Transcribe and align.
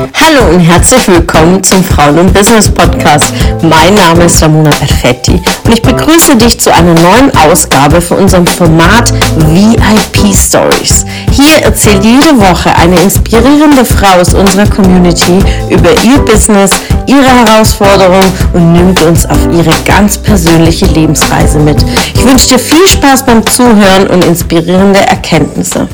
Hallo 0.00 0.54
und 0.54 0.60
herzlich 0.60 1.06
willkommen 1.08 1.62
zum 1.62 1.84
Frauen 1.84 2.18
und 2.18 2.32
Business 2.32 2.70
Podcast. 2.70 3.34
Mein 3.60 3.94
Name 3.94 4.24
ist 4.24 4.42
Ramona 4.42 4.70
Perfetti 4.70 5.32
und 5.32 5.74
ich 5.74 5.82
begrüße 5.82 6.36
dich 6.36 6.58
zu 6.58 6.72
einer 6.72 6.94
neuen 6.94 7.30
Ausgabe 7.36 8.00
für 8.00 8.14
unserem 8.14 8.46
Format 8.46 9.12
VIP 9.36 10.34
Stories. 10.34 11.04
Hier 11.32 11.62
erzählt 11.62 12.02
jede 12.02 12.40
Woche 12.40 12.74
eine 12.76 12.98
inspirierende 12.98 13.84
Frau 13.84 14.20
aus 14.20 14.32
unserer 14.32 14.66
Community 14.70 15.38
über 15.68 15.90
ihr 16.02 16.18
Business, 16.24 16.70
ihre 17.06 17.44
Herausforderungen 17.44 18.32
und 18.54 18.72
nimmt 18.72 19.02
uns 19.02 19.26
auf 19.26 19.48
ihre 19.52 19.74
ganz 19.84 20.16
persönliche 20.16 20.86
Lebensreise 20.86 21.58
mit. 21.58 21.76
Ich 22.14 22.24
wünsche 22.24 22.54
dir 22.54 22.58
viel 22.58 22.86
Spaß 22.86 23.26
beim 23.26 23.46
Zuhören 23.46 24.06
und 24.06 24.24
inspirierende 24.24 25.00
Erkenntnisse. 25.00 25.88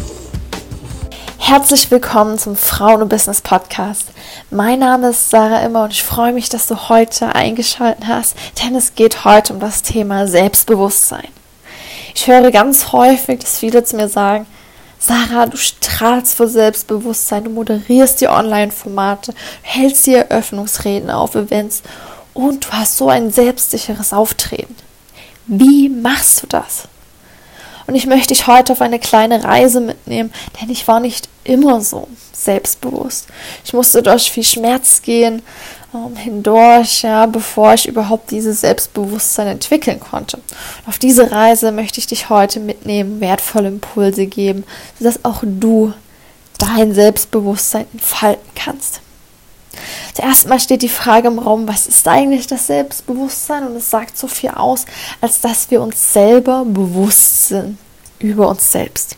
Herzlich 1.49 1.93
willkommen 1.93 2.41
zum 2.41 2.57
Frauen 2.57 3.03
und 3.03 3.09
Business 3.09 3.41
Podcast. 3.41 4.09
Mein 4.51 4.81
Name 4.81 5.11
ist 5.11 5.31
Sarah 5.31 5.65
Immer 5.65 5.85
und 5.85 5.93
ich 5.93 6.03
freue 6.03 6.33
mich, 6.33 6.49
dass 6.49 6.67
du 6.67 6.89
heute 6.89 7.37
eingeschaltet 7.37 8.09
hast, 8.09 8.35
denn 8.61 8.75
es 8.75 8.97
geht 8.97 9.25
heute 9.25 9.53
um 9.53 9.61
das 9.61 9.83
Thema 9.83 10.27
Selbstbewusstsein. 10.27 11.29
Ich 12.17 12.27
höre 12.27 12.51
ganz 12.51 12.91
häufig, 12.91 13.39
dass 13.39 13.61
viele 13.61 13.85
zu 13.85 13.95
mir 13.95 14.09
sagen, 14.09 14.45
Sarah, 14.99 15.47
du 15.47 15.57
strahlst 15.57 16.35
vor 16.35 16.49
Selbstbewusstsein, 16.49 17.45
du 17.45 17.51
moderierst 17.51 18.21
die 18.21 18.29
Online-Formate, 18.29 19.33
hältst 19.63 20.05
die 20.09 20.15
Eröffnungsreden 20.15 21.11
auf 21.11 21.37
Events 21.37 21.85
und 22.35 22.65
du 22.65 22.71
hast 22.73 22.97
so 22.97 23.09
ein 23.09 23.31
selbstsicheres 23.31 24.13
Auftreten. 24.13 24.75
Wie 25.47 25.91
machst 25.91 26.43
du 26.43 26.49
das? 26.49 26.89
Und 27.87 27.95
ich 27.95 28.07
möchte 28.07 28.35
dich 28.35 28.47
heute 28.47 28.73
auf 28.73 28.81
eine 28.81 28.99
kleine 28.99 29.45
Reise 29.45 29.81
mitnehmen, 29.81 30.33
denn 30.61 30.71
ich 30.71 30.89
war 30.89 31.01
nicht 31.01 31.29
immer 31.45 31.81
so 31.81 32.09
selbstbewusst. 32.33 33.27
Ich 33.65 33.73
musste 33.73 34.03
durch 34.03 34.31
viel 34.31 34.43
Schmerz 34.43 35.03
gehen, 35.03 35.43
ähm, 35.95 36.17
hindurch, 36.17 37.03
ja, 37.03 37.27
bevor 37.27 37.75
ich 37.75 37.87
überhaupt 37.87 38.31
dieses 38.31 38.61
Selbstbewusstsein 38.61 39.47
entwickeln 39.47 40.01
konnte. 40.01 40.39
Und 40.39 40.89
auf 40.89 40.99
diese 40.99 41.31
Reise 41.31 41.73
möchte 41.73 42.01
ich 42.01 42.07
dich 42.07 42.29
heute 42.29 42.61
mitnehmen, 42.61 43.21
wertvolle 43.21 43.69
Impulse 43.69 44.27
geben, 44.27 44.65
sodass 44.99 45.25
auch 45.25 45.43
du 45.43 45.93
dein 46.59 46.95
Selbstbewusstsein 46.95 47.87
entfalten 47.93 48.51
kannst. 48.55 49.01
Zuerst 50.15 50.49
mal 50.49 50.59
steht 50.59 50.81
die 50.81 50.89
Frage 50.89 51.29
im 51.29 51.39
Raum, 51.39 51.69
was 51.69 51.87
ist 51.87 52.09
eigentlich 52.09 52.47
das 52.47 52.67
Selbstbewusstsein? 52.67 53.67
Und 53.67 53.77
es 53.77 53.91
sagt 53.91 54.17
so 54.17 54.27
viel 54.27 54.51
aus, 54.51 54.87
als 55.21 55.41
dass 55.43 55.71
wir 55.71 55.83
uns 55.83 56.15
selber 56.15 56.65
bewusst 56.65 57.49
sind 57.49 57.79
über 58.19 58.49
uns 58.49 58.73
selbst. 58.73 59.17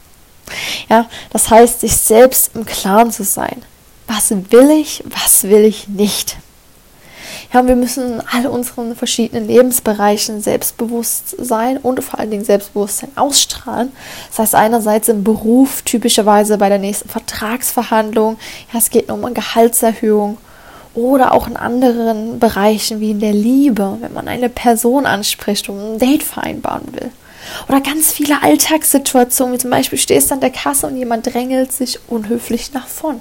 Ja, 0.89 1.07
das 1.31 1.51
heißt, 1.51 1.81
sich 1.81 1.97
selbst 1.97 2.53
im 2.55 2.65
Klaren 2.65 3.11
zu 3.11 3.25
sein. 3.25 3.63
Was 4.07 4.31
will 4.31 4.71
ich, 4.71 5.05
was 5.07 5.45
will 5.45 5.65
ich 5.65 5.89
nicht? 5.89 6.37
Ja, 7.53 7.67
wir 7.67 7.77
müssen 7.77 8.15
in 8.15 8.23
all 8.31 8.47
unseren 8.47 8.95
verschiedenen 8.95 9.47
Lebensbereichen 9.47 10.43
selbstbewusst 10.43 11.35
sein 11.39 11.79
und 11.79 12.05
vor 12.05 12.19
allen 12.19 12.31
Dingen 12.31 12.45
Selbstbewusstsein 12.45 13.11
ausstrahlen. 13.17 13.91
Das 14.29 14.39
heißt, 14.39 14.55
einerseits 14.55 15.09
im 15.09 15.25
Beruf, 15.25 15.81
typischerweise 15.83 16.59
bei 16.59 16.69
der 16.69 16.79
nächsten 16.79 17.09
Vertragsverhandlung, 17.09 18.39
ja, 18.73 18.79
es 18.79 18.91
geht 18.91 19.11
um 19.11 19.25
eine 19.25 19.35
Gehaltserhöhung 19.35 20.37
oder 20.95 21.33
auch 21.33 21.47
in 21.47 21.57
anderen 21.57 22.39
Bereichen 22.39 23.01
wie 23.01 23.13
in 23.13 23.21
der 23.21 23.33
Liebe, 23.33 23.97
wenn 24.01 24.13
man 24.13 24.29
eine 24.29 24.51
Person 24.51 25.07
anspricht 25.07 25.69
und 25.71 25.79
ein 25.79 25.99
Date 25.99 26.23
vereinbaren 26.23 26.93
will. 26.93 27.11
Oder 27.69 27.81
ganz 27.81 28.13
viele 28.13 28.43
Alltagssituationen, 28.43 29.55
wie 29.55 29.59
zum 29.59 29.71
Beispiel 29.71 29.99
stehst 29.99 30.31
du 30.31 30.35
an 30.35 30.41
der 30.41 30.51
Kasse 30.51 30.87
und 30.87 30.97
jemand 30.97 31.27
drängelt 31.27 31.73
sich 31.73 31.99
unhöflich 32.09 32.73
nach 32.73 32.87
vorn. 32.87 33.21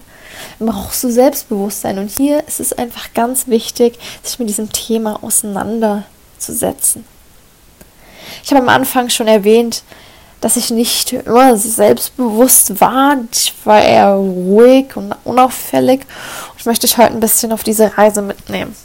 Dann 0.60 0.68
brauchst 0.70 1.04
du 1.04 1.12
Selbstbewusstsein. 1.12 1.98
Und 2.00 2.10
hier 2.10 2.48
ist 2.48 2.60
es 2.60 2.74
einfach 2.74 3.14
ganz 3.14 3.48
wichtig, 3.48 3.98
sich 4.24 4.40
mit 4.40 4.50
diesem 4.50 4.72
Thema 4.72 5.24
auseinanderzusetzen. 5.24 7.06
Ich 8.44 8.52
habe 8.52 8.62
am 8.62 8.70
Anfang 8.70 9.10
schon 9.10 9.28
erwähnt, 9.28 9.84
dass 10.42 10.56
ich 10.56 10.70
nicht 10.70 11.14
immer 11.14 11.58
selbstbewusst 11.58 12.80
war. 12.80 13.18
Ich 13.32 13.54
war 13.64 13.82
eher 13.82 14.12
ruhig 14.12 14.96
und 14.96 15.16
unauffällig. 15.24 16.02
Und 16.02 16.60
ich 16.60 16.66
möchte 16.66 16.86
dich 16.86 16.98
heute 16.98 17.14
ein 17.14 17.20
bisschen 17.20 17.52
auf 17.52 17.64
diese 17.64 17.98
Reise 17.98 18.22
mitnehmen. 18.22 18.76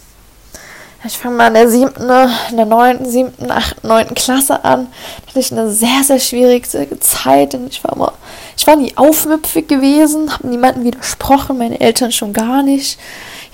Ich 1.04 1.18
fange 1.18 1.36
mal 1.36 1.48
in 1.48 1.54
der 1.54 1.68
siebten, 1.68 2.08
in 2.50 2.56
der 2.56 2.66
neunten, 2.66 3.10
siebten, 3.10 3.50
achten, 3.50 3.88
neunten 3.88 4.14
Klasse 4.14 4.64
an. 4.64 4.86
Da 5.22 5.28
hatte 5.30 5.40
ich 5.40 5.50
eine 5.50 5.68
sehr, 5.68 6.04
sehr 6.04 6.20
schwierige 6.20 7.00
Zeit, 7.00 7.54
denn 7.54 7.66
ich 7.66 7.82
war 7.82 7.96
immer, 7.96 8.12
ich 8.56 8.66
war 8.68 8.76
nie 8.76 8.96
aufmüpfig 8.96 9.66
gewesen, 9.66 10.32
habe 10.32 10.46
niemandem 10.46 10.84
widersprochen, 10.84 11.58
meine 11.58 11.80
Eltern 11.80 12.12
schon 12.12 12.32
gar 12.32 12.62
nicht. 12.62 13.00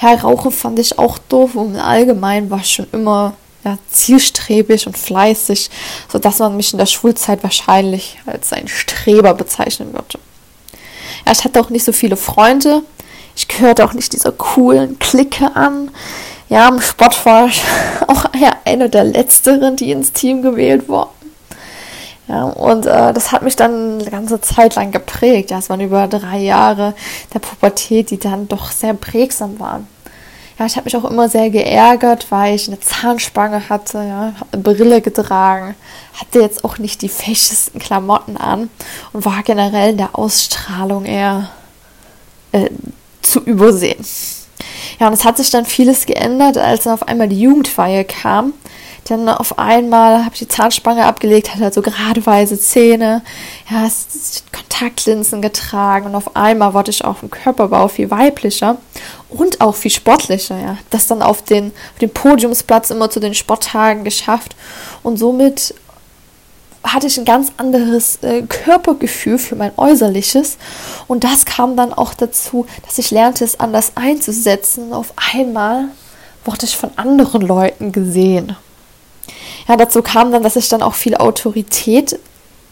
Ja, 0.01 0.13
Rauchen 0.13 0.51
fand 0.51 0.79
ich 0.79 0.99
auch 0.99 1.17
doof 1.17 1.55
und 1.55 1.77
allgemein 1.77 2.51
war 2.51 2.59
ich 2.61 2.71
schon 2.71 2.87
immer 2.93 3.33
ja, 3.65 3.79
zielstrebig 3.91 4.87
und 4.87 4.99
fleißig, 4.99 5.71
sodass 6.13 6.41
man 6.41 6.57
mich 6.57 6.73
in 6.73 6.79
der 6.79 6.87
Schulzeit 6.87 7.43
wahrscheinlich 7.43 8.19
als 8.27 8.53
ein 8.53 8.69
Streber 8.69 9.33
bezeichnen 9.33 9.95
würde. 9.95 10.19
Ja, 11.25 11.33
ich 11.33 11.45
hatte 11.45 11.61
auch 11.61 11.71
nicht 11.71 11.85
so 11.85 11.93
viele 11.93 12.17
Freunde. 12.17 12.83
Ich 13.35 13.49
gehörte 13.49 13.85
auch 13.85 13.95
nicht 13.95 14.13
dieser 14.13 14.33
coolen 14.33 14.99
Clique 14.99 15.57
an. 15.57 15.91
Ja, 16.49 16.69
im 16.69 16.81
Sport 16.81 17.25
war 17.27 17.47
ich 17.47 17.63
auch 18.07 18.25
ja, 18.39 18.53
eine 18.65 18.89
der 18.89 19.05
letzteren, 19.05 19.77
die 19.77 19.93
ins 19.93 20.13
Team 20.13 20.43
gewählt 20.43 20.89
wurden. 20.89 21.11
Ja, 22.29 22.45
und 22.45 22.85
äh, 22.85 23.15
das 23.15 23.33
hat 23.33 23.43
mich 23.43 23.57
dann 23.57 24.01
eine 24.01 24.11
ganze 24.11 24.41
Zeit 24.41 24.75
lang 24.75 24.93
geprägt. 24.93 25.51
Ja, 25.51 25.59
es 25.59 25.71
waren 25.71 25.81
über 25.81 26.07
drei 26.09 26.39
Jahre 26.39 26.95
der 27.33 27.39
Pubertät, 27.39 28.11
die 28.11 28.19
dann 28.19 28.49
doch 28.49 28.71
sehr 28.71 28.93
prägsam 28.93 29.59
waren. 29.59 29.87
Ja, 30.59 30.67
ich 30.67 30.77
habe 30.77 30.85
mich 30.85 30.97
auch 30.97 31.05
immer 31.05 31.29
sehr 31.29 31.51
geärgert, 31.51 32.27
weil 32.31 32.55
ich 32.55 32.67
eine 32.67 32.81
Zahnspange 32.81 33.69
hatte, 33.69 33.99
ja, 33.99 34.35
eine 34.51 34.63
Brille 34.63 35.01
getragen, 35.01 35.75
hatte 36.21 36.41
jetzt 36.41 36.65
auch 36.65 36.79
nicht 36.79 37.01
die 37.01 37.09
fächesten 37.09 37.81
Klamotten 37.81 38.37
an 38.37 38.69
und 39.13 39.25
war 39.25 39.43
generell 39.45 39.91
in 39.91 39.99
der 39.99 40.19
Ausstrahlung 40.19 41.05
eher 41.05 41.49
äh, 42.53 42.69
zu 43.23 43.41
übersehen. 43.41 44.05
Ja, 44.99 45.07
und 45.09 45.13
es 45.13 45.25
hat 45.25 45.37
sich 45.37 45.51
dann 45.51 45.65
vieles 45.65 46.07
geändert, 46.07 46.59
als 46.59 46.85
dann 46.85 46.95
auf 46.95 47.07
einmal 47.07 47.29
die 47.29 47.41
Jugendfeier 47.41 48.05
kam. 48.05 48.53
Dann 49.09 49.29
auf 49.29 49.59
einmal 49.59 50.25
habe 50.25 50.35
ich 50.35 50.41
die 50.41 50.49
Zahnspange 50.49 51.07
abgelegt, 51.07 51.55
hatte 51.55 51.65
also 51.65 51.81
geradeweise 51.81 52.61
Zähne, 52.61 53.23
ja, 53.71 53.89
Kontaktlinsen 54.53 55.41
getragen 55.41 56.07
und 56.07 56.15
auf 56.15 56.37
einmal 56.37 56.75
wurde 56.75 56.91
ich 56.91 57.05
auch 57.05 57.17
vom 57.17 57.31
Körperbau 57.31 57.89
viel 57.89 58.11
weiblicher 58.11 58.77
und 59.31 59.63
auch 59.63 59.75
viel 59.75 59.91
sportlicher, 59.91 60.61
ja. 60.61 60.77
Das 60.91 61.07
dann 61.07 61.23
auf 61.23 61.43
den, 61.43 61.73
auf 61.95 61.99
den 62.01 62.11
Podiumsplatz 62.11 62.91
immer 62.91 63.09
zu 63.09 63.19
den 63.19 63.35
Sporttagen 63.35 64.05
geschafft 64.05 64.57
und 65.03 65.17
somit 65.19 65.75
hatte 66.85 67.07
ich 67.07 67.19
ein 67.19 67.25
ganz 67.25 67.53
anderes 67.57 68.19
äh, 68.23 68.43
Körpergefühl 68.43 69.39
für 69.39 69.57
mein 69.57 69.73
Äußerliches. 69.77 70.59
Und 71.07 71.25
das 71.25 71.45
kam 71.45 71.77
dann 71.77 71.93
auch 71.93 72.15
dazu, 72.15 72.67
dass 72.87 72.99
ich 72.99 73.11
lernte, 73.11 73.45
es 73.45 73.61
anders 73.61 73.93
einzusetzen. 73.95 74.93
Auf 74.93 75.13
einmal 75.35 75.87
wurde 76.45 76.65
ich 76.65 76.77
von 76.77 76.91
anderen 76.97 77.43
Leuten 77.43 77.93
gesehen. 77.93 78.57
Ja, 79.69 79.77
dazu 79.77 80.03
kam 80.03 80.33
dann, 80.33 80.43
dass 80.43 80.57
ich 80.57 80.69
dann 80.69 80.83
auch 80.83 80.95
viel 80.95 81.15
Autorität 81.15 82.19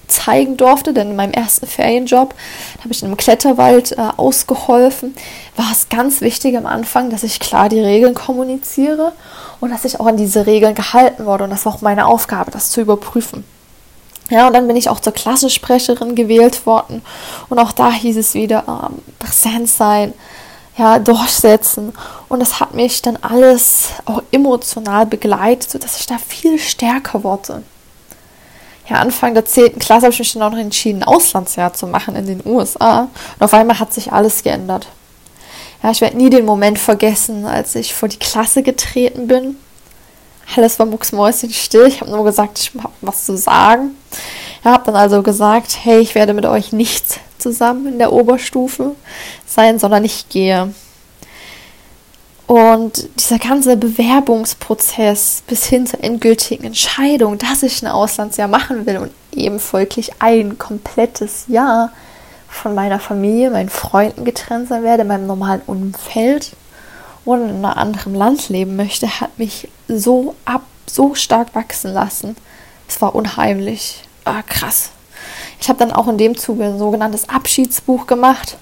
zeigen 0.09 0.57
durfte, 0.57 0.93
denn 0.93 1.11
in 1.11 1.17
meinem 1.17 1.33
ersten 1.33 1.67
Ferienjob 1.67 2.35
habe 2.79 2.93
ich 2.93 3.03
in 3.03 3.09
einem 3.09 3.17
Kletterwald 3.17 3.93
äh, 3.93 4.09
ausgeholfen. 4.17 5.15
War 5.57 5.73
es 5.73 5.89
ganz 5.89 6.21
wichtig 6.21 6.57
am 6.57 6.67
Anfang, 6.67 7.11
dass 7.11 7.23
ich 7.23 7.41
klar 7.41 7.69
die 7.69 7.81
Regeln 7.81 8.15
kommuniziere 8.15 9.13
und 9.61 9.71
dass 9.71 9.85
ich 9.85 9.99
auch 9.99 10.07
an 10.07 10.17
diese 10.17 10.47
Regeln 10.47 10.75
gehalten 10.75 11.27
wurde. 11.27 11.45
Und 11.45 11.51
das 11.51 11.67
war 11.67 11.75
auch 11.75 11.81
meine 11.81 12.07
Aufgabe, 12.07 12.51
das 12.51 12.71
zu 12.71 12.81
überprüfen. 12.81 13.45
Ja, 14.29 14.49
und 14.49 14.55
dann 14.55 14.67
bin 14.67 14.77
ich 14.77 14.89
auch 14.89 15.01
zur 15.01 15.13
Klassensprecherin 15.13 16.15
gewählt 16.15 16.67
worden. 16.67 17.03
Und 17.49 17.59
auch 17.59 17.73
da 17.73 17.93
hieß 17.93 18.17
es 18.17 18.35
wieder, 18.35 18.65
ähm, 18.67 18.99
präsent 19.19 19.69
sein, 19.69 20.15
ja, 20.77 20.99
durchsetzen. 20.99 21.93
Und 22.29 22.41
das 22.41 22.59
hat 22.59 22.75
mich 22.75 23.03
dann 23.03 23.17
alles 23.23 23.91
auch 24.05 24.23
emotional 24.33 25.07
begleitet, 25.07 25.71
sodass 25.71 26.01
ich 26.01 26.07
da 26.07 26.19
viel 26.19 26.59
stärker 26.59 27.23
wurde. 27.23 27.63
Ja, 28.89 28.97
Anfang 28.97 29.35
der 29.35 29.45
10. 29.45 29.79
Klasse 29.79 30.07
habe 30.07 30.13
ich 30.13 30.19
mich 30.19 30.33
dann 30.33 30.43
auch 30.43 30.51
noch 30.51 30.59
entschieden, 30.59 31.03
ein 31.03 31.09
Auslandsjahr 31.09 31.73
zu 31.73 31.87
machen 31.87 32.15
in 32.17 32.27
den 32.27 32.43
USA. 32.45 33.09
Und 33.39 33.43
auf 33.43 33.55
einmal 33.55 33.79
hat 33.79 33.93
sich 33.93 34.13
alles 34.13 34.43
geändert. 34.43 34.87
Ja, 35.83 35.91
ich 35.91 36.01
werde 36.01 36.17
nie 36.17 36.31
den 36.31 36.45
Moment 36.45 36.79
vergessen, 36.79 37.47
als 37.47 37.75
ich 37.75 37.95
vor 37.95 38.09
die 38.09 38.19
Klasse 38.19 38.63
getreten 38.63 39.29
bin 39.29 39.57
alles 40.55 40.79
war 40.79 40.87
mucksmäuschenstill. 40.87 41.87
Ich 41.87 42.01
habe 42.01 42.11
nur 42.11 42.25
gesagt, 42.25 42.59
ich 42.59 42.73
habe 42.79 42.93
was 43.01 43.25
zu 43.25 43.37
sagen. 43.37 43.97
Ich 44.61 44.67
habe 44.67 44.85
dann 44.85 44.97
also 44.97 45.23
gesagt, 45.23 45.79
hey, 45.83 45.99
ich 46.01 46.15
werde 46.15 46.35
mit 46.35 46.47
euch 46.47 46.73
nicht 46.73 47.21
zusammen 47.39 47.87
in 47.87 47.99
der 47.99 48.13
Oberstufe 48.13 48.95
sein, 49.47 49.79
sondern 49.79 50.05
ich 50.05 50.29
gehe. 50.29 50.73
Und 52.47 53.09
dieser 53.19 53.39
ganze 53.39 53.77
Bewerbungsprozess 53.77 55.43
bis 55.49 55.65
hin 55.65 55.87
zur 55.87 56.05
endgültigen 56.05 56.65
Entscheidung, 56.65 57.39
dass 57.39 57.65
ich 57.65 57.83
ein 57.83 57.89
Auslandsjahr 57.89 58.47
machen 58.47 58.87
will 58.87 58.99
und 58.99 59.13
eben 59.33 59.59
folglich 59.59 60.13
ein 60.21 60.57
komplettes 60.57 61.45
Jahr, 61.49 61.91
von 62.49 62.75
meiner 62.75 62.99
Familie, 62.99 63.51
meinen 63.51 63.69
Freunden 63.69 64.25
getrennt 64.25 64.69
sein 64.69 64.83
werde, 64.83 65.05
meinem 65.05 65.27
normalen 65.27 65.63
Umfeld 65.67 66.53
und 67.27 67.43
in 67.43 67.51
einem 67.51 67.65
anderen 67.65 68.15
Land 68.15 68.49
leben 68.49 68.77
möchte, 68.77 69.21
hat 69.21 69.39
mich 69.39 69.69
so 69.89 70.35
ab, 70.45 70.63
so 70.87 71.15
stark 71.15 71.55
wachsen 71.55 71.93
lassen. 71.93 72.37
Es 72.89 73.03
war 73.03 73.15
unheimlich. 73.15 74.03
Ah, 74.25 74.43
krass. 74.43 74.91
Ich 75.61 75.69
habe 75.69 75.79
dann 75.79 75.93
auch 75.93 76.09
in 76.09 76.19
dem 76.19 76.37
Zuge 76.37 76.65
ein 76.65 76.79
sogenanntes 76.79 77.29
Abschiedsbuch 77.29 78.07
gemacht. 78.07 78.57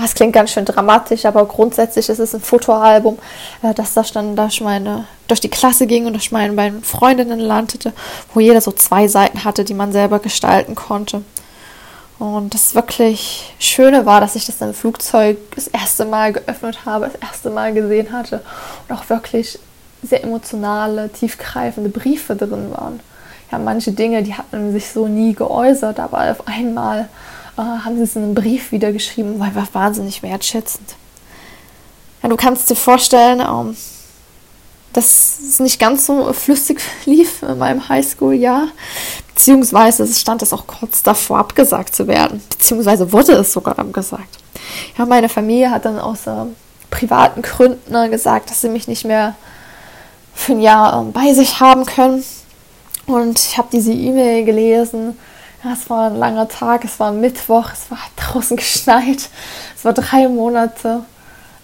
Das 0.00 0.14
klingt 0.14 0.32
ganz 0.32 0.52
schön 0.52 0.64
dramatisch, 0.64 1.24
aber 1.24 1.44
grundsätzlich 1.46 2.08
ist 2.08 2.18
es 2.18 2.34
ein 2.34 2.40
Fotoalbum, 2.40 3.18
äh, 3.62 3.74
das 3.74 3.94
da 3.94 4.02
dann 4.02 4.36
durch, 4.36 4.60
meine, 4.60 5.06
durch 5.28 5.40
die 5.40 5.48
Klasse 5.48 5.86
ging 5.86 6.06
und 6.06 6.14
durch 6.14 6.32
meine 6.32 6.52
beiden 6.54 6.82
Freundinnen 6.82 7.40
landete, 7.40 7.92
wo 8.34 8.40
jeder 8.40 8.60
so 8.60 8.72
zwei 8.72 9.08
Seiten 9.08 9.44
hatte, 9.44 9.64
die 9.64 9.74
man 9.74 9.92
selber 9.92 10.18
gestalten 10.18 10.74
konnte. 10.74 11.22
Und 12.22 12.54
das 12.54 12.76
wirklich 12.76 13.52
Schöne 13.58 14.06
war, 14.06 14.20
dass 14.20 14.36
ich 14.36 14.46
das 14.46 14.60
im 14.60 14.74
Flugzeug 14.74 15.38
das 15.56 15.66
erste 15.66 16.04
Mal 16.04 16.32
geöffnet 16.32 16.86
habe, 16.86 17.06
das 17.06 17.16
erste 17.16 17.50
Mal 17.50 17.74
gesehen 17.74 18.12
hatte 18.12 18.42
und 18.86 18.94
auch 18.94 19.10
wirklich 19.10 19.58
sehr 20.04 20.22
emotionale, 20.22 21.08
tiefgreifende 21.08 21.90
Briefe 21.90 22.36
drin 22.36 22.70
waren. 22.70 23.00
Ja, 23.50 23.58
manche 23.58 23.90
Dinge, 23.90 24.22
die 24.22 24.34
hatten 24.34 24.70
sich 24.70 24.88
so 24.88 25.08
nie 25.08 25.34
geäußert, 25.34 25.98
aber 25.98 26.30
auf 26.30 26.46
einmal 26.46 27.08
äh, 27.58 27.62
haben 27.62 27.96
sie 27.96 28.04
es 28.04 28.14
in 28.14 28.22
einem 28.22 28.34
Brief 28.36 28.70
wieder 28.70 28.92
geschrieben, 28.92 29.40
war 29.40 29.48
einfach 29.48 29.74
wahnsinnig 29.74 30.22
wertschätzend. 30.22 30.94
Ja, 32.22 32.28
du 32.28 32.36
kannst 32.36 32.70
dir 32.70 32.76
vorstellen, 32.76 33.40
ähm, 33.40 33.76
dass 34.92 35.38
es 35.40 35.60
nicht 35.60 35.80
ganz 35.80 36.06
so 36.06 36.32
flüssig 36.32 36.80
lief 37.04 37.42
in 37.42 37.58
meinem 37.58 37.88
Highschool-Jahr. 37.88 38.68
Beziehungsweise 39.34 40.06
stand 40.06 40.42
es 40.42 40.52
auch 40.52 40.66
kurz 40.66 41.02
davor, 41.02 41.38
abgesagt 41.38 41.94
zu 41.94 42.06
werden. 42.06 42.42
Beziehungsweise 42.48 43.12
wurde 43.12 43.32
es 43.32 43.52
sogar 43.52 43.78
abgesagt. 43.78 44.38
Ja, 44.96 45.06
meine 45.06 45.28
Familie 45.28 45.70
hat 45.70 45.84
dann 45.84 45.98
aus 45.98 46.26
äh, 46.26 46.44
privaten 46.90 47.42
Gründen 47.42 48.10
gesagt, 48.10 48.50
dass 48.50 48.60
sie 48.60 48.68
mich 48.68 48.86
nicht 48.88 49.04
mehr 49.04 49.34
für 50.34 50.52
ein 50.52 50.60
Jahr 50.60 51.02
äh, 51.02 51.10
bei 51.10 51.34
sich 51.34 51.60
haben 51.60 51.86
können. 51.86 52.24
Und 53.06 53.38
ich 53.38 53.58
habe 53.58 53.68
diese 53.72 53.92
E-Mail 53.92 54.44
gelesen. 54.44 55.18
Ja, 55.64 55.72
es 55.72 55.88
war 55.90 56.10
ein 56.10 56.16
langer 56.16 56.48
Tag, 56.48 56.84
es 56.84 56.98
war 57.00 57.12
Mittwoch, 57.12 57.70
es 57.72 57.90
war 57.90 57.98
draußen 58.16 58.56
geschneit. 58.56 59.28
Es 59.76 59.84
war 59.84 59.92
drei 59.92 60.28
Monate 60.28 61.04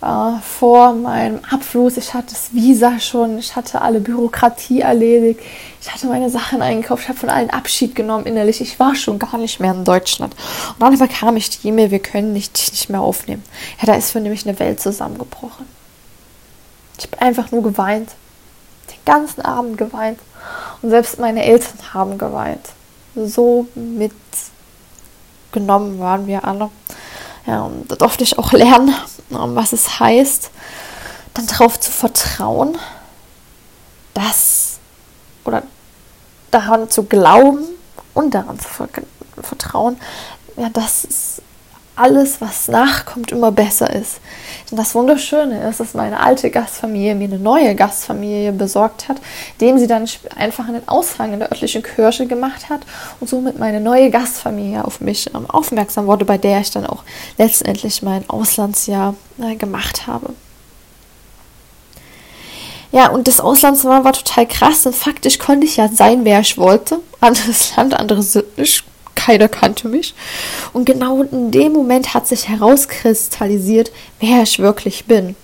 äh, 0.01 0.41
vor 0.41 0.93
meinem 0.93 1.41
Abfluss. 1.51 1.97
Ich 1.97 2.15
hatte 2.15 2.29
das 2.31 2.53
Visa 2.53 3.01
schon, 3.01 3.39
ich 3.39 3.57
hatte 3.57 3.83
alle 3.83 4.01
Bürokratie 4.01 4.81
erledigt, 4.81 5.41
ich 5.81 5.93
hatte 5.93 6.07
meine 6.07 6.31
Sachen 6.31 6.63
eingekauft, 6.63 7.05
ich 7.05 7.09
habe 7.09 7.19
von 7.19 7.31
allen 7.31 7.51
Abschied 7.51 7.95
genommen 7.95 8.27
innerlich. 8.27 8.61
Ich 8.61 8.79
war 8.79 8.95
schon 8.95 9.19
gar 9.19 9.39
nicht 9.39 9.61
mehr 9.61 9.73
in 9.73 9.85
Deutschland. 9.85 10.35
Und 10.79 10.81
dann 10.81 10.99
bekam 10.99 11.37
ich 11.37 11.51
die 11.51 11.69
E-Mail, 11.69 11.91
wir 11.91 11.99
können 11.99 12.35
dich 12.35 12.51
nicht, 12.53 12.73
nicht 12.73 12.91
mehr 12.91 13.01
aufnehmen. 13.01 13.43
Ja, 13.81 13.87
da 13.87 13.95
ist 13.95 14.13
für 14.13 14.21
nämlich 14.21 14.47
eine 14.47 14.59
Welt 14.59 14.81
zusammengebrochen. 14.81 15.67
Ich 16.99 17.07
habe 17.07 17.21
einfach 17.21 17.51
nur 17.51 17.63
geweint. 17.63 18.11
Den 18.91 19.05
ganzen 19.05 19.43
Abend 19.43 19.79
geweint. 19.79 20.19
Und 20.83 20.91
selbst 20.91 21.19
meine 21.19 21.45
Eltern 21.45 21.79
haben 21.93 22.19
geweint. 22.19 22.69
So 23.15 23.67
mitgenommen 23.75 25.99
waren 25.99 26.27
wir 26.27 26.45
alle. 26.45 26.71
Und 27.57 27.91
da 27.91 27.97
durfte 27.97 28.25
ich 28.25 28.39
auch 28.39 28.53
lernen, 28.53 28.95
was 29.31 29.73
es 29.73 30.01
heißt, 30.01 30.51
dann 31.35 31.47
darauf 31.47 31.81
zu 31.81 31.91
vertrauen, 31.91 32.77
dass 34.13 34.79
oder 35.45 35.63
daran 36.51 36.91
zu 36.91 37.05
glauben 37.05 37.65
und 38.13 38.35
daran 38.35 38.59
zu 38.59 38.69
vertrauen, 39.43 39.99
ja, 40.57 40.69
dass 40.69 41.05
es 41.05 41.43
alles, 41.99 42.41
was 42.41 42.69
nachkommt, 42.69 43.33
immer 43.33 43.51
besser 43.53 43.93
ist. 43.93 44.21
Und 44.71 44.77
das 44.77 44.95
Wunderschöne 44.95 45.69
ist, 45.69 45.81
dass 45.81 45.95
meine 45.95 46.21
alte 46.21 46.51
Gastfamilie 46.51 47.15
mir 47.15 47.29
eine 47.29 47.39
neue 47.39 47.75
Gastfamilie 47.75 48.53
besorgt 48.53 49.09
hat, 49.09 49.17
dem 49.61 49.79
sie 49.79 49.87
dann 49.87 50.09
einfach 50.37 50.69
einen 50.69 50.87
Aushang 50.87 51.33
in 51.33 51.41
der 51.41 51.51
örtlichen 51.51 51.83
Kirche 51.83 52.27
gemacht 52.27 52.69
hat 52.69 52.81
und 53.21 53.29
somit 53.29 53.59
meine 53.59 53.81
neue 53.81 54.11
Gastfamilie 54.11 54.85
auf 54.85 55.01
mich 55.01 55.35
ähm, 55.35 55.49
aufmerksam 55.49 56.07
wurde, 56.07 56.25
bei 56.25 56.39
der 56.39 56.61
ich 56.61 56.71
dann 56.71 56.87
auch 56.87 57.03
letztendlich 57.37 58.03
mein 58.03 58.29
Auslandsjahr 58.29 59.15
äh, 59.41 59.57
gemacht 59.57 60.07
habe. 60.07 60.35
Ja, 62.91 63.09
und 63.11 63.29
das 63.29 63.41
Auslandsjahr 63.41 64.05
war 64.05 64.13
total 64.13 64.47
krass, 64.47 64.83
denn 64.83 64.95
faktisch 64.95 65.39
konnte 65.39 65.67
ich 65.67 65.77
ja 65.77 65.89
sein, 65.89 66.25
wer 66.25 66.41
ich 66.41 66.57
wollte. 66.57 67.01
Anderes 67.21 67.77
Land, 67.77 67.95
andere 67.95 68.23
sind 68.23 68.57
nicht 68.57 68.85
keiner 69.19 69.49
kannte 69.49 69.89
mich. 69.89 70.15
Und 70.73 70.85
genau 70.85 71.23
in 71.23 71.51
dem 71.51 71.73
Moment 71.73 72.15
hat 72.15 72.27
sich 72.27 72.49
herauskristallisiert, 72.49 73.91
wer 74.21 74.43
ich 74.43 74.59
wirklich 74.61 75.07
bin. 75.07 75.35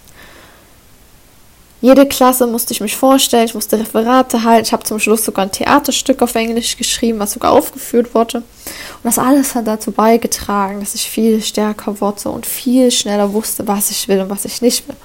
Jede 1.81 2.06
Klasse 2.06 2.47
musste 2.47 2.73
ich 2.73 2.81
mich 2.81 2.97
vorstellen, 2.97 3.44
ich 3.44 3.53
musste 3.53 3.79
Referate 3.79 4.43
halten. 4.43 4.65
Ich 4.65 4.73
habe 4.73 4.85
zum 4.85 4.99
Schluss 4.99 5.23
sogar 5.23 5.44
ein 5.44 5.53
Theaterstück 5.53 6.23
auf 6.23 6.35
Englisch 6.35 6.79
geschrieben, 6.79 7.19
was 7.19 7.32
sogar 7.32 7.53
aufgeführt 7.53 8.15
wurde. 8.15 8.38
Und 8.38 9.03
das 9.03 9.19
alles 9.19 9.55
hat 9.55 9.67
dazu 9.67 9.93
beigetragen, 9.93 10.81
dass 10.81 10.94
ich 10.94 11.11
viel 11.11 11.43
stärker 11.43 12.00
wurde 12.00 12.31
und 12.31 12.47
viel 12.47 12.91
schneller 12.91 13.35
wusste, 13.35 13.69
was 13.69 13.91
ich 13.91 14.09
will 14.09 14.21
und 14.21 14.31
was 14.31 14.47
ich 14.47 14.62
nicht 14.62 14.88
will. 14.88 14.97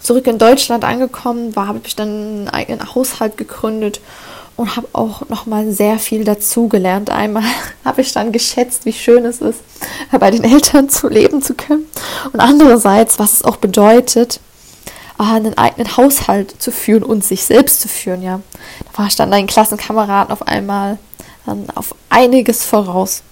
Zurück 0.00 0.28
in 0.28 0.38
Deutschland 0.38 0.84
angekommen 0.84 1.56
war, 1.56 1.66
habe 1.66 1.80
ich 1.84 1.96
dann 1.96 2.08
einen 2.08 2.48
eigenen 2.50 2.94
Haushalt 2.94 3.36
gegründet 3.36 4.00
und 4.56 4.76
habe 4.76 4.88
auch 4.92 5.28
noch 5.28 5.46
mal 5.46 5.72
sehr 5.72 5.98
viel 5.98 6.24
dazugelernt. 6.24 7.10
Einmal 7.10 7.44
habe 7.84 8.00
ich 8.00 8.12
dann 8.12 8.32
geschätzt, 8.32 8.84
wie 8.84 8.92
schön 8.92 9.24
es 9.24 9.40
ist, 9.40 9.60
bei 10.10 10.30
den 10.30 10.44
Eltern 10.44 10.88
zu 10.88 11.08
leben 11.08 11.42
zu 11.42 11.54
können 11.54 11.86
und 12.32 12.40
andererseits, 12.40 13.18
was 13.18 13.34
es 13.34 13.44
auch 13.44 13.56
bedeutet, 13.56 14.40
ah, 15.18 15.34
einen 15.34 15.56
eigenen 15.56 15.96
Haushalt 15.96 16.60
zu 16.60 16.70
führen 16.70 17.02
und 17.02 17.24
sich 17.24 17.44
selbst 17.44 17.80
zu 17.80 17.88
führen. 17.88 18.22
Ja, 18.22 18.40
da 18.92 18.98
war 18.98 19.06
ich 19.06 19.16
dann 19.16 19.30
deinen 19.30 19.46
Klassenkameraden 19.46 20.32
auf 20.32 20.46
einmal 20.46 20.98
dann 21.46 21.66
auf 21.74 21.94
einiges 22.08 22.64
voraus. 22.64 23.22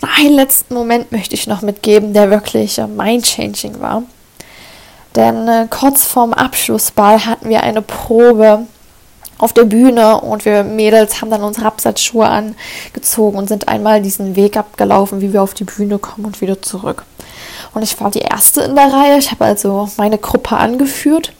Und 0.00 0.08
einen 0.16 0.34
letzten 0.34 0.74
Moment 0.74 1.12
möchte 1.12 1.34
ich 1.34 1.46
noch 1.46 1.62
mitgeben, 1.62 2.12
der 2.12 2.30
wirklich 2.30 2.78
äh, 2.78 2.86
mind-changing 2.86 3.80
war. 3.80 4.04
Denn 5.14 5.48
äh, 5.48 5.66
kurz 5.68 6.04
vorm 6.04 6.32
Abschlussball 6.32 7.26
hatten 7.26 7.48
wir 7.48 7.62
eine 7.62 7.82
Probe 7.82 8.66
auf 9.38 9.52
der 9.52 9.64
Bühne 9.64 10.20
und 10.20 10.44
wir 10.44 10.64
Mädels 10.64 11.20
haben 11.20 11.30
dann 11.30 11.42
unsere 11.42 11.66
Absatzschuhe 11.66 12.26
angezogen 12.26 13.36
und 13.36 13.48
sind 13.48 13.68
einmal 13.68 14.00
diesen 14.00 14.36
Weg 14.36 14.56
abgelaufen, 14.56 15.20
wie 15.20 15.32
wir 15.32 15.42
auf 15.42 15.54
die 15.54 15.64
Bühne 15.64 15.98
kommen 15.98 16.24
und 16.24 16.40
wieder 16.40 16.62
zurück. 16.62 17.04
Und 17.74 17.82
ich 17.82 18.00
war 18.00 18.10
die 18.10 18.20
erste 18.20 18.62
in 18.62 18.74
der 18.74 18.92
Reihe. 18.92 19.18
Ich 19.18 19.30
habe 19.30 19.44
also 19.44 19.90
meine 19.98 20.18
Gruppe 20.18 20.56
angeführt. 20.56 21.32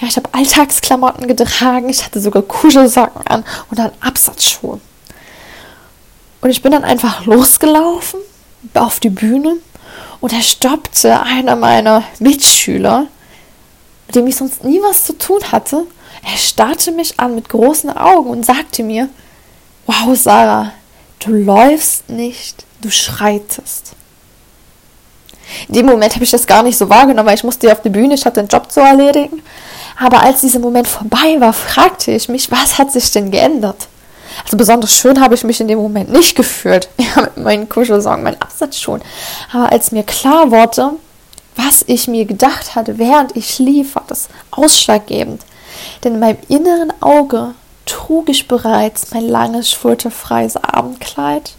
Ja, 0.00 0.08
ich 0.08 0.16
habe 0.16 0.28
Alltagsklamotten 0.32 1.26
getragen. 1.26 1.88
Ich 1.88 2.04
hatte 2.04 2.20
sogar 2.20 2.42
Kuschelsocken 2.42 3.26
an 3.26 3.44
und 3.70 3.78
dann 3.78 3.92
Absatzschuhe. 4.00 4.80
Und 6.40 6.50
ich 6.50 6.62
bin 6.62 6.72
dann 6.72 6.84
einfach 6.84 7.26
losgelaufen 7.26 8.20
auf 8.74 9.00
die 9.00 9.10
Bühne 9.10 9.56
und 10.20 10.32
da 10.32 10.40
stoppte 10.40 11.20
einer 11.20 11.56
meiner 11.56 12.04
Mitschüler, 12.18 13.06
mit 14.06 14.16
dem 14.16 14.26
ich 14.26 14.36
sonst 14.36 14.64
nie 14.64 14.80
was 14.82 15.04
zu 15.04 15.16
tun 15.18 15.40
hatte, 15.52 15.86
er 16.26 16.36
starrte 16.36 16.90
mich 16.90 17.20
an 17.20 17.36
mit 17.36 17.48
großen 17.48 17.96
Augen 17.96 18.30
und 18.30 18.44
sagte 18.44 18.82
mir, 18.82 19.08
wow, 19.86 20.14
Sarah, 20.14 20.72
du 21.20 21.30
läufst 21.30 22.08
nicht, 22.10 22.64
du 22.82 22.90
schreitest. 22.90 23.92
In 25.68 25.74
dem 25.74 25.86
Moment 25.86 26.14
habe 26.14 26.24
ich 26.24 26.32
das 26.32 26.48
gar 26.48 26.64
nicht 26.64 26.76
so 26.76 26.90
wahrgenommen, 26.90 27.28
weil 27.28 27.36
ich 27.36 27.44
musste 27.44 27.70
auf 27.70 27.80
die 27.82 27.90
Bühne, 27.90 28.14
ich 28.14 28.26
hatte 28.26 28.40
einen 28.40 28.48
Job 28.48 28.72
zu 28.72 28.80
erledigen. 28.80 29.40
Aber 30.00 30.20
als 30.20 30.40
dieser 30.40 30.58
Moment 30.58 30.88
vorbei 30.88 31.36
war, 31.38 31.52
fragte 31.52 32.10
ich 32.10 32.28
mich, 32.28 32.50
was 32.50 32.76
hat 32.76 32.90
sich 32.90 33.12
denn 33.12 33.30
geändert? 33.30 33.86
Also 34.44 34.56
besonders 34.56 34.92
schön 34.96 35.20
habe 35.20 35.36
ich 35.36 35.44
mich 35.44 35.60
in 35.60 35.68
dem 35.68 35.78
Moment 35.78 36.10
nicht 36.10 36.34
gefühlt. 36.34 36.88
Ja, 36.98 37.22
mit 37.22 37.36
meinen 37.36 37.68
Kuschelsorgen, 37.68 38.26
Absatz 38.26 38.78
schon. 38.80 39.00
Aber 39.52 39.70
als 39.70 39.92
mir 39.92 40.02
klar 40.02 40.50
wurde, 40.50 40.90
was 41.54 41.84
ich 41.86 42.08
mir 42.08 42.24
gedacht 42.24 42.74
hatte, 42.74 42.98
während 42.98 43.36
ich 43.36 43.60
lief, 43.60 43.94
war 43.94 44.04
das 44.08 44.28
ausschlaggebend. 44.50 45.40
Denn 46.04 46.14
in 46.14 46.20
meinem 46.20 46.38
inneren 46.48 46.92
Auge 47.00 47.54
trug 47.84 48.28
ich 48.28 48.48
bereits 48.48 49.12
mein 49.12 49.26
langes, 49.26 49.70
schulterfreies 49.70 50.56
Abendkleid 50.56 51.54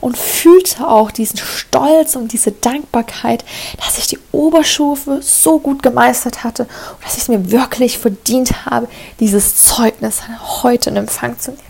und 0.00 0.18
fühlte 0.18 0.86
auch 0.86 1.10
diesen 1.10 1.38
Stolz 1.38 2.16
und 2.16 2.32
diese 2.32 2.52
Dankbarkeit, 2.52 3.44
dass 3.84 3.98
ich 3.98 4.08
die 4.08 4.18
Oberstufe 4.32 5.20
so 5.22 5.58
gut 5.58 5.82
gemeistert 5.82 6.44
hatte 6.44 6.64
und 6.64 7.04
dass 7.04 7.14
ich 7.14 7.22
es 7.22 7.28
mir 7.28 7.50
wirklich 7.50 7.98
verdient 7.98 8.66
habe, 8.66 8.88
dieses 9.20 9.56
Zeugnis 9.62 10.22
heute 10.62 10.90
in 10.90 10.96
Empfang 10.96 11.38
zu 11.38 11.52
nehmen. 11.52 11.62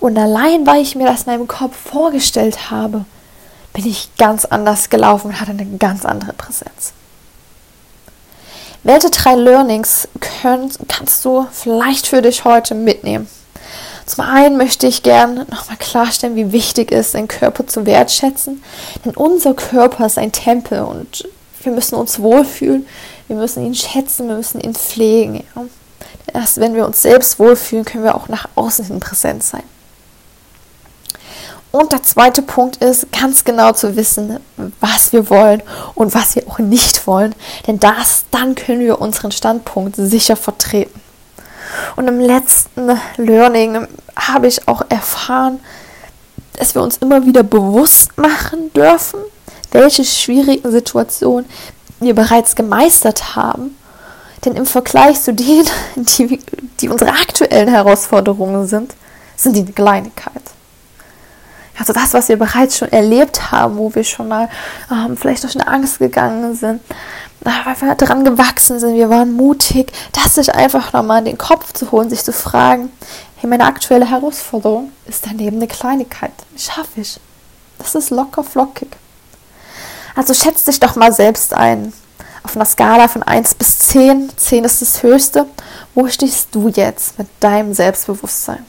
Und 0.00 0.16
allein, 0.16 0.66
weil 0.66 0.80
ich 0.80 0.94
mir 0.94 1.06
das 1.06 1.24
in 1.24 1.32
meinem 1.32 1.48
Kopf 1.48 1.76
vorgestellt 1.76 2.70
habe, 2.70 3.04
bin 3.72 3.86
ich 3.86 4.10
ganz 4.16 4.44
anders 4.44 4.90
gelaufen 4.90 5.28
und 5.28 5.40
hatte 5.40 5.50
eine 5.50 5.66
ganz 5.78 6.04
andere 6.04 6.32
Präsenz. 6.32 6.92
Welche 8.88 9.10
drei 9.10 9.34
Learnings 9.34 10.08
könnt, 10.40 10.78
kannst 10.88 11.22
du 11.22 11.46
vielleicht 11.52 12.06
für 12.06 12.22
dich 12.22 12.46
heute 12.46 12.74
mitnehmen? 12.74 13.28
Zum 14.06 14.24
einen 14.24 14.56
möchte 14.56 14.86
ich 14.86 15.02
gerne 15.02 15.44
nochmal 15.50 15.76
klarstellen, 15.78 16.36
wie 16.36 16.52
wichtig 16.52 16.90
es 16.90 17.08
ist, 17.08 17.14
den 17.14 17.28
Körper 17.28 17.66
zu 17.66 17.84
wertschätzen. 17.84 18.62
Denn 19.04 19.14
unser 19.14 19.52
Körper 19.52 20.06
ist 20.06 20.16
ein 20.16 20.32
Tempel 20.32 20.80
und 20.80 21.28
wir 21.62 21.72
müssen 21.72 21.96
uns 21.96 22.20
wohlfühlen, 22.20 22.86
wir 23.26 23.36
müssen 23.36 23.62
ihn 23.62 23.74
schätzen, 23.74 24.26
wir 24.26 24.36
müssen 24.36 24.58
ihn 24.58 24.74
pflegen. 24.74 25.44
Ja. 25.54 25.64
Erst 26.32 26.58
wenn 26.58 26.74
wir 26.74 26.86
uns 26.86 27.02
selbst 27.02 27.38
wohlfühlen, 27.38 27.84
können 27.84 28.04
wir 28.04 28.14
auch 28.14 28.28
nach 28.28 28.48
außen 28.54 28.86
hin 28.86 29.00
präsent 29.00 29.42
sein. 29.42 29.64
Und 31.70 31.92
der 31.92 32.02
zweite 32.02 32.40
Punkt 32.42 32.76
ist, 32.76 33.12
ganz 33.12 33.44
genau 33.44 33.72
zu 33.72 33.94
wissen, 33.94 34.40
was 34.80 35.12
wir 35.12 35.28
wollen 35.28 35.62
und 35.94 36.14
was 36.14 36.34
wir 36.34 36.48
auch 36.48 36.58
nicht 36.58 37.06
wollen. 37.06 37.34
Denn 37.66 37.78
das, 37.78 38.24
dann 38.30 38.54
können 38.54 38.80
wir 38.80 39.00
unseren 39.00 39.32
Standpunkt 39.32 39.96
sicher 39.96 40.36
vertreten. 40.36 41.00
Und 41.96 42.08
im 42.08 42.20
letzten 42.20 42.98
Learning 43.16 43.86
habe 44.16 44.46
ich 44.46 44.66
auch 44.66 44.82
erfahren, 44.88 45.60
dass 46.54 46.74
wir 46.74 46.82
uns 46.82 46.96
immer 46.96 47.24
wieder 47.26 47.42
bewusst 47.42 48.16
machen 48.16 48.72
dürfen, 48.72 49.20
welche 49.70 50.04
schwierigen 50.04 50.70
Situationen 50.70 51.48
wir 52.00 52.14
bereits 52.14 52.56
gemeistert 52.56 53.36
haben. 53.36 53.76
Denn 54.44 54.54
im 54.54 54.66
Vergleich 54.66 55.20
zu 55.20 55.34
denen, 55.34 55.68
die, 55.96 56.40
die 56.80 56.88
unsere 56.88 57.10
aktuellen 57.10 57.68
Herausforderungen 57.68 58.66
sind, 58.66 58.94
sind 59.36 59.54
die 59.54 59.60
eine 59.60 59.72
Kleinigkeit. 59.72 60.37
Also 61.78 61.92
das, 61.92 62.12
was 62.14 62.28
wir 62.28 62.36
bereits 62.36 62.78
schon 62.78 62.90
erlebt 62.90 63.52
haben, 63.52 63.76
wo 63.78 63.94
wir 63.94 64.04
schon 64.04 64.28
mal 64.28 64.48
ähm, 64.90 65.16
vielleicht 65.16 65.44
durch 65.44 65.54
eine 65.54 65.68
Angst 65.68 65.98
gegangen 65.98 66.54
sind, 66.54 66.80
weil 67.40 67.80
wir 67.80 67.94
dran 67.94 68.24
gewachsen 68.24 68.80
sind, 68.80 68.94
wir 68.94 69.10
waren 69.10 69.32
mutig, 69.32 69.92
das 70.12 70.34
sich 70.34 70.52
einfach 70.52 70.92
nochmal 70.92 71.20
in 71.20 71.26
den 71.26 71.38
Kopf 71.38 71.72
zu 71.72 71.92
holen, 71.92 72.10
sich 72.10 72.24
zu 72.24 72.32
fragen, 72.32 72.90
hey, 73.36 73.48
meine 73.48 73.64
aktuelle 73.64 74.10
Herausforderung 74.10 74.90
ist 75.06 75.26
daneben 75.26 75.56
eine 75.56 75.68
Kleinigkeit. 75.68 76.32
Schaffe 76.56 77.00
ich. 77.00 77.20
Das 77.78 77.94
ist 77.94 78.10
locker 78.10 78.42
flockig. 78.42 78.88
Also 80.16 80.34
schätz 80.34 80.64
dich 80.64 80.80
doch 80.80 80.96
mal 80.96 81.12
selbst 81.12 81.54
ein. 81.54 81.92
Auf 82.42 82.56
einer 82.56 82.64
Skala 82.64 83.06
von 83.06 83.22
1 83.22 83.54
bis 83.54 83.78
10, 83.78 84.30
10 84.36 84.64
ist 84.64 84.82
das 84.82 85.02
höchste, 85.02 85.46
wo 85.94 86.08
stehst 86.08 86.48
du 86.52 86.68
jetzt 86.68 87.18
mit 87.18 87.28
deinem 87.38 87.72
Selbstbewusstsein? 87.72 88.64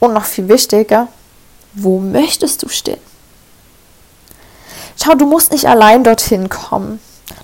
Und 0.00 0.14
noch 0.14 0.24
viel 0.24 0.48
wichtiger, 0.48 1.08
wo 1.82 1.98
möchtest 1.98 2.62
du 2.62 2.68
stehen? 2.68 3.00
Schau, 5.02 5.14
du 5.14 5.26
musst 5.26 5.52
nicht 5.52 5.66
allein 5.66 6.02
dorthin 6.02 6.48
kommen. 6.48 7.00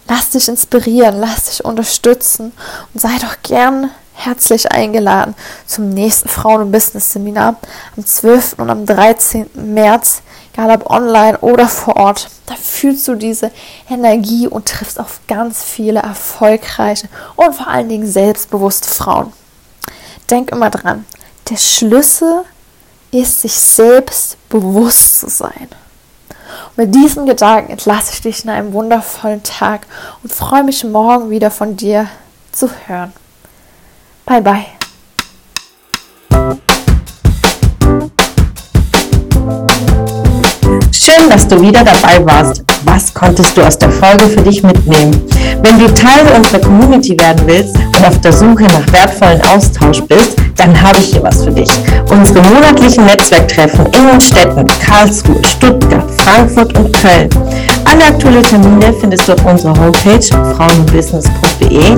Lass 0.08 0.30
dich 0.30 0.48
inspirieren, 0.48 1.18
lass 1.18 1.44
dich 1.44 1.64
unterstützen 1.64 2.52
und 2.92 3.00
sei 3.00 3.16
doch 3.20 3.36
gern 3.42 3.90
herzlich 4.14 4.70
eingeladen 4.70 5.34
zum 5.66 5.90
nächsten 5.90 6.28
Frauen- 6.28 6.62
und 6.62 6.72
Business-Seminar 6.72 7.56
am 7.96 8.06
12. 8.06 8.54
und 8.58 8.70
am 8.70 8.86
13. 8.86 9.50
März, 9.54 10.22
egal 10.52 10.70
ob 10.70 10.90
online 10.90 11.38
oder 11.38 11.68
vor 11.68 11.96
Ort. 11.96 12.28
Da 12.46 12.54
fühlst 12.54 13.08
du 13.08 13.14
diese 13.14 13.50
Energie 13.88 14.46
und 14.46 14.68
triffst 14.68 15.00
auf 15.00 15.20
ganz 15.26 15.62
viele 15.62 16.00
erfolgreiche 16.00 17.08
und 17.36 17.54
vor 17.54 17.68
allen 17.68 17.88
Dingen 17.88 18.06
selbstbewusste 18.06 18.88
Frauen. 18.88 19.32
Denk 20.30 20.50
immer 20.50 20.70
dran, 20.70 21.04
der 21.50 21.56
Schlüssel 21.56 22.44
ist, 23.14 23.42
sich 23.42 23.54
selbst 23.54 24.36
bewusst 24.48 25.20
zu 25.20 25.28
sein. 25.28 25.68
Und 26.76 26.86
mit 26.86 26.94
diesen 26.94 27.26
Gedanken 27.26 27.72
entlasse 27.72 28.12
ich 28.12 28.20
dich 28.20 28.44
in 28.44 28.50
einem 28.50 28.72
wundervollen 28.72 29.42
Tag 29.42 29.86
und 30.22 30.32
freue 30.32 30.64
mich 30.64 30.84
morgen 30.84 31.30
wieder 31.30 31.50
von 31.50 31.76
dir 31.76 32.08
zu 32.52 32.68
hören. 32.86 33.12
Bye 34.26 34.42
bye. 34.42 34.66
Schön, 40.92 41.28
dass 41.28 41.46
du 41.46 41.60
wieder 41.60 41.84
dabei 41.84 42.24
warst. 42.24 42.64
Was 42.84 43.12
konntest 43.12 43.56
du 43.56 43.62
aus 43.62 43.78
der 43.78 43.90
Folge 43.90 44.26
für 44.28 44.42
dich 44.42 44.62
mitnehmen? 44.62 45.33
Wenn 45.64 45.78
du 45.78 45.86
Teil 45.94 46.26
unserer 46.36 46.60
Community 46.60 47.18
werden 47.18 47.40
willst 47.46 47.74
und 47.74 48.06
auf 48.06 48.20
der 48.20 48.34
Suche 48.34 48.64
nach 48.64 48.92
wertvollen 48.92 49.40
Austausch 49.46 50.02
bist, 50.02 50.36
dann 50.56 50.78
habe 50.78 50.98
ich 50.98 51.12
hier 51.12 51.22
was 51.22 51.42
für 51.42 51.50
dich. 51.52 51.70
Unsere 52.10 52.42
monatlichen 52.42 53.06
Netzwerktreffen 53.06 53.86
in 53.86 54.06
den 54.06 54.20
Städten 54.20 54.66
Karlsruhe, 54.84 55.40
Stuttgart, 55.56 56.04
Frankfurt 56.18 56.76
und 56.76 56.92
Köln. 56.92 57.30
Alle 57.86 58.04
aktuellen 58.04 58.42
Termine 58.42 58.92
findest 59.00 59.26
du 59.26 59.32
auf 59.32 59.46
unserer 59.46 59.74
Homepage 59.80 60.54
frauenbusiness.de 60.54 61.92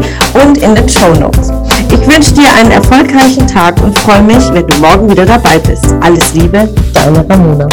und 0.45 0.59
in 0.59 0.75
den 0.77 0.89
Show 0.89 1.13
Notes. 1.19 1.51
Ich 1.91 2.07
wünsche 2.07 2.35
dir 2.35 2.49
einen 2.61 2.71
erfolgreichen 2.71 3.49
Tag 3.49 3.83
und 3.83 3.99
freue 3.99 4.23
mich, 4.23 4.49
wenn 4.53 4.67
du 4.69 4.77
morgen 4.79 5.11
wieder 5.11 5.27
dabei 5.27 5.59
bist. 5.59 5.87
Alles 6.01 6.33
Liebe, 6.35 6.73
deine 6.95 7.29
Ramona. 7.29 7.67